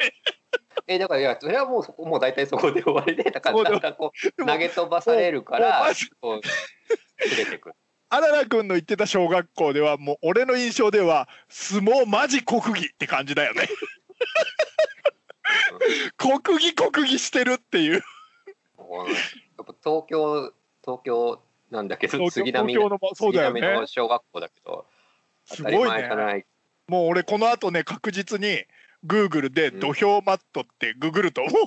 [0.87, 5.89] えだからいやそれはもうもう大体そこで終わりでだからだんだんこう投げ飛ばされるから
[6.23, 6.41] こう
[7.29, 7.75] 連れてくる。
[8.11, 13.69] あらら君の言ってた小学校ではもう俺の印象では相撲マジ国技って感じだよね。
[16.17, 17.93] 国技国技してるっていう。
[17.93, 18.03] やっ
[19.67, 24.87] ぱ東京東京なんだけど杉並東京のそうだよねの小学校だけど
[25.51, 26.47] 当たりすごい前じゃない、ね。
[26.87, 28.65] もう俺この後ね確実に
[29.05, 31.53] グーグルでうん土俵マットってググると思う。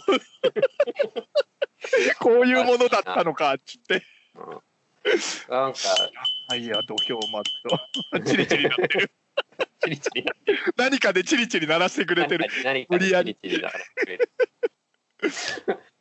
[2.19, 4.03] こういうものだったのかっつって。
[4.35, 4.59] うん
[5.49, 5.79] なんか
[6.49, 7.43] はいや土俵マッ
[8.13, 8.21] ト。
[8.25, 9.11] チリチリなってる。
[9.83, 10.23] チリチリ。
[10.23, 10.33] な
[10.77, 12.45] 何かでチリチリ鳴らしてくれてる。
[12.63, 13.35] 何か無理やり。
[13.35, 14.31] チリチリだからくれる。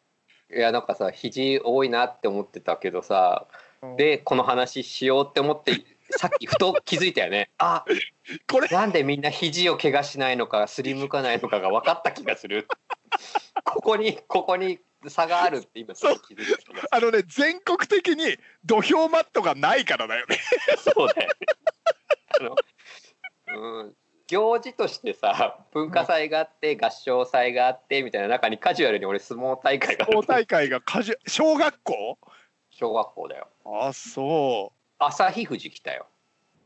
[0.52, 3.46] いやなんかさ肘多いなって思ってたけどさ
[3.96, 5.72] でこの話しようって思って
[6.10, 7.50] さっきふと気づいたよね。
[7.58, 7.84] あ
[8.48, 8.68] これ。
[8.68, 12.66] なんでみんな肘を怪我しないのかすりむかないのかが分かった気がする。
[13.64, 16.20] ここにここに差があるって今そう。
[16.20, 16.82] 気づいた気がす。
[16.82, 20.36] るあのね全国的に土俵マットがないからだよね。
[20.78, 21.34] そうだよね。
[22.38, 22.56] あの
[23.82, 23.94] うん
[24.26, 30.18] 行事としてさ文化祭があって合唱祭があってみたいな中にカジュアルに俺相撲大会がある。
[30.18, 32.18] 大大会がカジュ小学校？
[32.70, 33.48] 小学校だよ。
[33.64, 36.06] あそ朝日富士来たよ、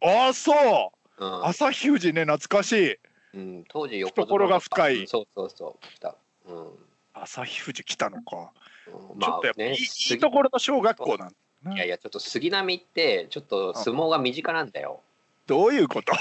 [0.02, 1.24] うあそう。
[1.24, 1.46] うん。
[1.46, 2.96] 朝日富士ね懐かしい。
[3.32, 5.00] うん、当時横懐が深い。
[5.00, 5.86] うんそうそうそう。
[5.86, 6.68] 来た、うん
[7.14, 8.52] 朝日富士来たのか、
[8.86, 9.20] うん。
[9.20, 15.00] ちょっとやっぱいい,、いところの小学校なんだいやいやちょっと杉並ってちょっと相撲が身近なんだよ。
[15.46, 16.12] どういうこと？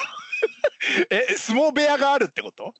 [1.09, 2.73] え相撲部屋があるってこと？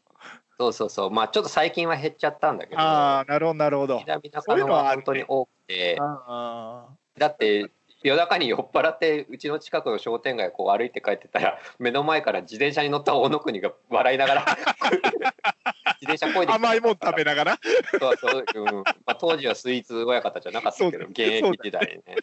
[0.58, 1.12] そうそうそう。
[1.12, 2.80] まあちょっと最近は減っちゃったんだけど。
[2.80, 3.99] ああなるほどなるほど。
[3.99, 5.97] 南中野は本当に多くて。
[5.99, 6.86] あ
[7.17, 7.69] だって
[8.04, 14.46] 夜中に酔っ払ってうちの近くの商店街をこう歩いて帰ってたら 目の前から自転車に乗った大野国が笑いながら
[16.02, 17.60] 自転車こいで甘いもん食べながら。
[18.00, 18.76] そうそう、うん。
[18.84, 22.18] まあ、当時はスイーツ親方じゃなかったけど現役時代にね。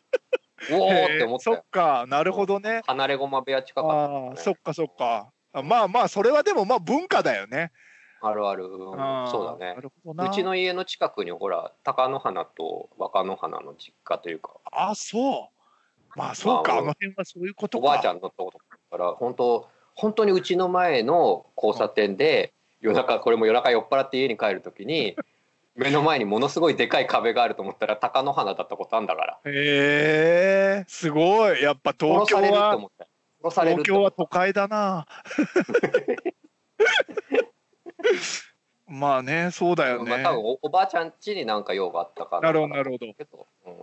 [0.70, 2.04] おおって思ったそっよか。
[2.06, 2.82] なるほどね。
[2.86, 4.04] 離れ駒部屋近かった。
[4.04, 5.32] あねあそっかそっか。
[5.52, 7.72] あまあまあそれはでもまあ文化だよね、
[8.20, 9.30] あるある、うん。
[9.30, 9.76] そうだね。
[10.04, 14.52] うちの家の近くにほら貴乃花と若乃花の実家というか。
[14.70, 15.59] あそう
[16.16, 17.86] まあそうか、まああの辺はそういうことか。
[17.86, 25.16] おばあちゃんのとこだから本当本当にうちの前の交差点で夜中これも夜中酔っ払って家に帰る時に
[25.76, 29.38] 目の前にものすごいでかい壁があると思ったら貴乃花だったことあんだから。
[29.44, 31.62] へえすごい。
[31.62, 32.78] やっぱ東京は
[33.50, 35.06] される東京は都会だな。
[38.88, 40.10] まあねそうだよね。
[40.10, 43.06] まあ多分おおばあちゃん家になんか用があったからなるほどなるほど。
[43.14, 43.74] けど、うん、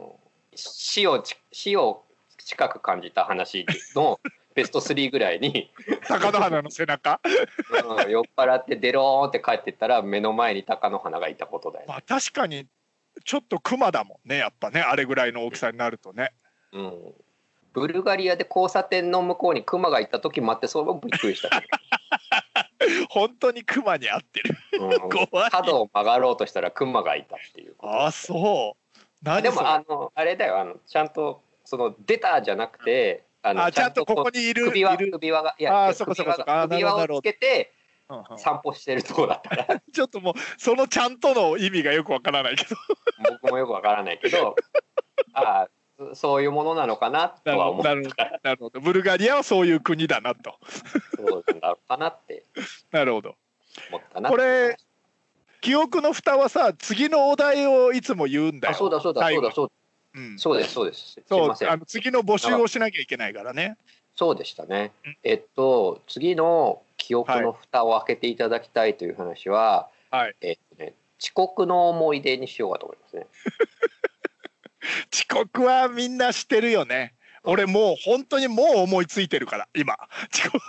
[0.55, 2.03] 死をち死を
[2.47, 4.21] 近く感じた話の
[4.55, 5.69] ベスト3ぐらいに、
[6.07, 7.19] 貴乃花の背中？
[7.25, 12.65] うん酔っ払ってデローンって帰ってったら目の前に貴乃花がいたことだよ、まあ確かに
[13.25, 16.31] ちょっと熊だもんねやっぱねあれぐらいの大きさになるとね。
[16.71, 17.13] うん、
[17.73, 21.61] ブルガリアで交差点の向こうにクマがいた時もあってそれもびっくりした、
[23.09, 24.57] 本当に熊に合ってる。
[24.79, 25.51] うん、 怖い。
[25.51, 28.05] 角を曲がろうとしたらクマがいたっていうこと。
[28.05, 28.99] あそう。
[29.21, 37.73] 何でもあのあれだよあのちゃんとその出たじゃなくてあのあちゃんとここににいる首輪首輪がいや首輪をつけて
[38.37, 39.49] 散歩してるとこだった。
[39.49, 42.77] か らちょっともうそのちゃんとの意味がよくわからないけど。
[43.41, 44.55] 僕もよくわからないけど
[45.35, 48.79] ああそそういうものなのかなとは思っほどなるほどなるほど。
[48.79, 50.55] ブルガリアはそういう国だなと。
[51.17, 52.45] そうなのかなって。
[52.91, 53.35] なるほど。
[53.89, 54.29] 思ったな。
[54.29, 54.77] これ
[55.59, 58.71] 記憶の蓋はさ次のお題をいつも言うんだよ。
[58.71, 59.71] あそうだそうだそうだそう
[60.17, 60.39] うん。
[60.39, 61.21] そうですそうです。
[61.27, 61.71] そうません。
[61.71, 63.77] あの次の募集をしなきゃいけないからね。
[64.15, 64.91] そうでしたね。
[65.05, 65.17] うん。
[65.23, 70.35] えっと次の記憶の蓋を開けていただきたいという話は、はい。
[70.41, 73.27] えっとね遅刻の思い出にしようかと思いますね。
[75.13, 77.13] 遅刻はみんなしてるよね。
[77.43, 79.95] 俺もう本当にもう思いついてるから今。
[80.33, 80.59] 遅 刻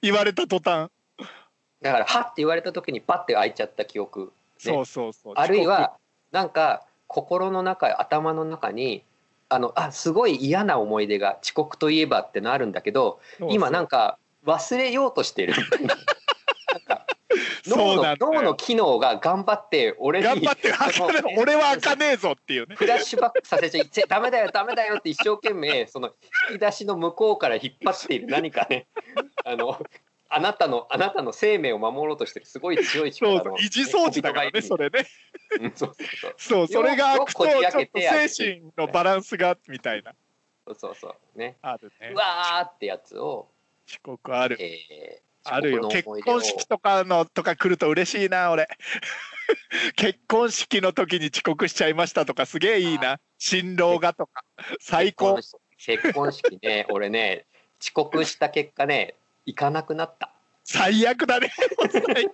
[0.00, 0.90] 言われた途端。
[1.82, 5.34] だからはって言われた時にパッて開いちゃった記憶、そうそうそう。
[5.36, 5.98] あるいは
[6.32, 9.04] なんか心の中頭の中に
[9.48, 15.54] あのあすごい嫌な思い出が遅刻といえばってのあるんだけど今なんかか忘れようとしてる。
[17.66, 22.76] 脳の脳の機能が頑張って俺に頑張ってあの 俺は開かねえぞっていうね。
[22.76, 26.12] フラッシュバックさせちゃい ダメだよダメだよって一生懸命その
[26.50, 28.86] 引き出しの向こうから引っ張っている何かね。
[29.44, 29.80] あの
[30.28, 35.06] あなたのあなたの生命を守ろうとしてるすごい強い力の、そう維持装置だからねそれね。
[35.60, 35.94] うんそう
[36.36, 40.12] そうそれが開くとちょっと精神のバランスがみたいな。
[40.66, 41.38] そうそうそう。
[41.38, 41.56] ね。
[41.62, 42.10] あるね。
[42.12, 43.48] うわーってやつを、
[43.88, 44.56] 遅刻ある。
[44.60, 45.88] えーあるよ。
[45.88, 48.68] 結婚式とかのとか来ると嬉しいな俺。
[49.94, 53.20] 結婚式の時に遅刻しちゃいましたとかすげえいいな。
[53.38, 54.44] 新郎がとか。
[54.80, 55.36] 最高。
[55.36, 56.86] 結婚式結婚式ね。
[56.90, 57.46] 俺ね
[57.80, 59.14] 遅刻した結果ね
[59.46, 60.32] 行かなくなった。
[60.64, 61.52] 最悪だね。
[61.88, 62.32] 最 悪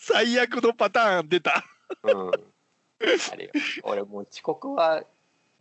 [0.00, 1.64] 最悪のパターン出た。
[2.02, 2.30] うん。
[2.30, 3.50] あれよ。
[3.82, 5.04] 俺もう遅刻は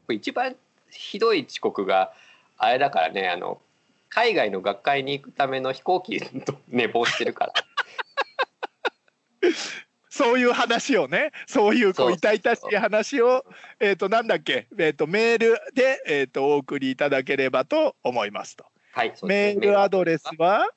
[0.09, 0.55] 一番
[0.89, 2.13] ひどい遅刻が
[2.57, 3.27] あれだからね。
[3.27, 3.61] あの
[4.07, 7.53] 海外の学会に行くための飛行機と寝坊してるから。
[10.09, 11.33] そういう話をね。
[11.45, 13.45] そういうこそうう痛々しい話を
[13.81, 18.65] えっ、となんだっけ、えー、とメールで、えー、とお送りいただければと思いますと
[18.95, 20.69] はいメールアドレスは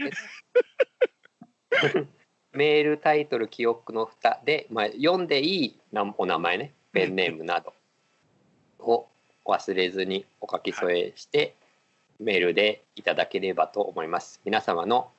[2.53, 6.73] メールタイトル記憶の蓋で、まあ、読んでいいなお名前ね。
[6.93, 7.73] ペンネームなど
[8.79, 9.09] を
[9.45, 11.55] 忘れずにお書き添えして、
[12.21, 14.41] メールでいただければと思います。
[14.45, 15.11] 皆様の、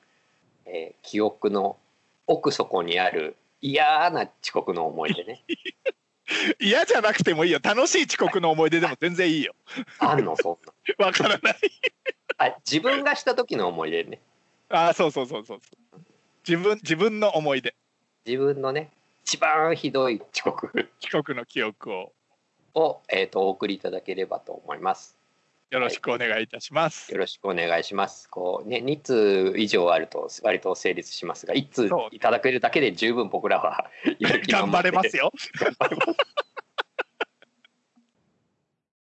[0.66, 1.78] えー記憶の
[2.26, 5.44] 奥底にある嫌な遅刻の思い出ね。
[6.60, 7.60] 嫌じゃなくてもいいよ。
[7.62, 9.54] 楽しい遅刻の思い出でも全然いいよ。
[10.00, 10.36] あんの？
[10.38, 10.58] そん
[10.98, 11.06] な。
[11.06, 11.56] わからない。
[12.38, 14.20] あ自分がした時の思い出ね。
[14.70, 16.00] ああそうそうそうそうそう。
[16.48, 17.76] 自分自分の思い出。
[18.26, 18.90] 自分のね
[19.26, 20.90] 一番ひどい遅刻。
[21.04, 22.14] 遅刻の記憶を
[22.76, 25.18] を、えー、とお送りいただければと思います。
[25.74, 28.30] よろしくお願いいたします、よろしくお願いします。
[28.30, 33.90] こうね、2通以上あると割と成立しますが、1通いただけるだけで十分僕らは
[34.48, 36.53] 頑張れますよ頑張れます